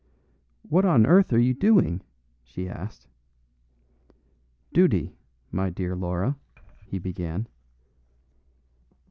[0.67, 2.01] "What on earth are you doing?"
[2.41, 3.07] she asked.
[4.73, 5.15] "Duty,
[5.51, 6.35] my dear Laura,"
[6.83, 7.47] he began.